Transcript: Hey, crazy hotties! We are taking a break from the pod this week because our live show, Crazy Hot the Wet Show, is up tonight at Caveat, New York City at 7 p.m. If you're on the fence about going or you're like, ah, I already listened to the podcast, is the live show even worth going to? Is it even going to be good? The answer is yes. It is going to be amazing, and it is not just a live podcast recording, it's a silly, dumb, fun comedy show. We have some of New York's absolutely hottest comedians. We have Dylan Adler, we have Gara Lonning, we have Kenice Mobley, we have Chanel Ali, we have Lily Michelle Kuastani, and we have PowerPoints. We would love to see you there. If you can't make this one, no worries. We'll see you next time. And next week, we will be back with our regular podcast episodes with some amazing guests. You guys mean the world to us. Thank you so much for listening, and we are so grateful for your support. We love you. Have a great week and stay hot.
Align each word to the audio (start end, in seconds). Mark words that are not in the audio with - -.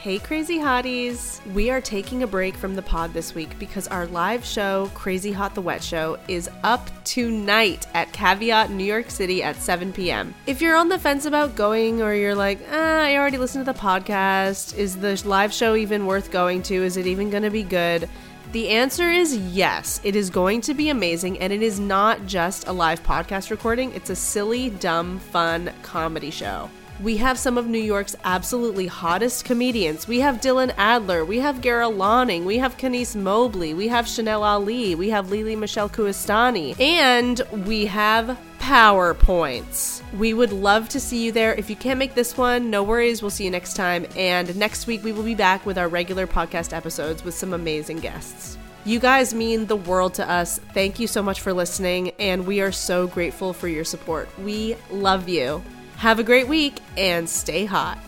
Hey, 0.00 0.18
crazy 0.18 0.56
hotties! 0.56 1.44
We 1.52 1.68
are 1.68 1.82
taking 1.82 2.22
a 2.22 2.26
break 2.26 2.56
from 2.56 2.74
the 2.74 2.80
pod 2.80 3.12
this 3.12 3.34
week 3.34 3.58
because 3.58 3.86
our 3.88 4.06
live 4.06 4.42
show, 4.46 4.90
Crazy 4.94 5.30
Hot 5.30 5.54
the 5.54 5.60
Wet 5.60 5.84
Show, 5.84 6.18
is 6.26 6.48
up 6.62 6.88
tonight 7.04 7.86
at 7.92 8.10
Caveat, 8.10 8.70
New 8.70 8.82
York 8.82 9.10
City 9.10 9.42
at 9.42 9.56
7 9.56 9.92
p.m. 9.92 10.34
If 10.46 10.62
you're 10.62 10.74
on 10.74 10.88
the 10.88 10.98
fence 10.98 11.26
about 11.26 11.54
going 11.54 12.00
or 12.00 12.14
you're 12.14 12.34
like, 12.34 12.60
ah, 12.70 13.02
I 13.02 13.18
already 13.18 13.36
listened 13.36 13.66
to 13.66 13.72
the 13.74 13.78
podcast, 13.78 14.74
is 14.74 14.96
the 14.96 15.20
live 15.28 15.52
show 15.52 15.74
even 15.76 16.06
worth 16.06 16.30
going 16.30 16.62
to? 16.62 16.82
Is 16.82 16.96
it 16.96 17.06
even 17.06 17.28
going 17.28 17.42
to 17.42 17.50
be 17.50 17.62
good? 17.62 18.08
The 18.52 18.70
answer 18.70 19.10
is 19.10 19.36
yes. 19.36 20.00
It 20.02 20.16
is 20.16 20.30
going 20.30 20.62
to 20.62 20.72
be 20.72 20.88
amazing, 20.88 21.38
and 21.40 21.52
it 21.52 21.60
is 21.60 21.78
not 21.78 22.24
just 22.24 22.66
a 22.68 22.72
live 22.72 23.02
podcast 23.02 23.50
recording, 23.50 23.92
it's 23.92 24.08
a 24.08 24.16
silly, 24.16 24.70
dumb, 24.70 25.18
fun 25.18 25.70
comedy 25.82 26.30
show. 26.30 26.70
We 27.00 27.16
have 27.16 27.38
some 27.38 27.56
of 27.56 27.66
New 27.66 27.78
York's 27.78 28.14
absolutely 28.24 28.86
hottest 28.86 29.46
comedians. 29.46 30.06
We 30.06 30.20
have 30.20 30.42
Dylan 30.42 30.74
Adler, 30.76 31.24
we 31.24 31.38
have 31.38 31.62
Gara 31.62 31.88
Lonning, 31.88 32.44
we 32.44 32.58
have 32.58 32.76
Kenice 32.76 33.16
Mobley, 33.16 33.72
we 33.72 33.88
have 33.88 34.06
Chanel 34.06 34.44
Ali, 34.44 34.94
we 34.94 35.08
have 35.08 35.30
Lily 35.30 35.56
Michelle 35.56 35.88
Kuastani, 35.88 36.78
and 36.78 37.40
we 37.64 37.86
have 37.86 38.38
PowerPoints. 38.58 40.02
We 40.18 40.34
would 40.34 40.52
love 40.52 40.90
to 40.90 41.00
see 41.00 41.24
you 41.24 41.32
there. 41.32 41.54
If 41.54 41.70
you 41.70 41.76
can't 41.76 41.98
make 41.98 42.14
this 42.14 42.36
one, 42.36 42.68
no 42.68 42.82
worries. 42.82 43.22
We'll 43.22 43.30
see 43.30 43.44
you 43.44 43.50
next 43.50 43.76
time. 43.76 44.04
And 44.14 44.54
next 44.56 44.86
week, 44.86 45.02
we 45.02 45.12
will 45.12 45.22
be 45.22 45.34
back 45.34 45.64
with 45.64 45.78
our 45.78 45.88
regular 45.88 46.26
podcast 46.26 46.74
episodes 46.74 47.24
with 47.24 47.32
some 47.34 47.54
amazing 47.54 48.00
guests. 48.00 48.58
You 48.84 49.00
guys 49.00 49.32
mean 49.32 49.64
the 49.66 49.76
world 49.76 50.12
to 50.14 50.30
us. 50.30 50.58
Thank 50.74 51.00
you 51.00 51.06
so 51.06 51.22
much 51.22 51.40
for 51.40 51.54
listening, 51.54 52.10
and 52.18 52.46
we 52.46 52.60
are 52.60 52.72
so 52.72 53.06
grateful 53.06 53.54
for 53.54 53.68
your 53.68 53.84
support. 53.84 54.28
We 54.38 54.76
love 54.90 55.30
you. 55.30 55.62
Have 56.00 56.18
a 56.18 56.22
great 56.22 56.48
week 56.48 56.80
and 56.96 57.28
stay 57.28 57.66
hot. 57.66 57.98